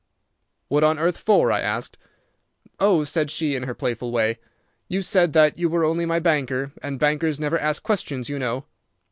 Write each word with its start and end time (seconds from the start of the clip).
"'What 0.67 0.83
on 0.83 0.97
earth 0.97 1.17
for?' 1.19 1.51
I 1.51 1.59
asked. 1.61 1.95
"'Oh,' 2.79 3.03
said 3.03 3.29
she, 3.29 3.53
in 3.55 3.61
her 3.69 3.75
playful 3.75 4.11
way, 4.11 4.39
'you 4.87 5.03
said 5.03 5.33
that 5.33 5.59
you 5.59 5.69
were 5.69 5.83
only 5.85 6.07
my 6.07 6.17
banker, 6.17 6.71
and 6.81 6.97
bankers 6.97 7.39
never 7.39 7.59
ask 7.59 7.83
questions, 7.83 8.27
you 8.27 8.39
know. 8.39 8.65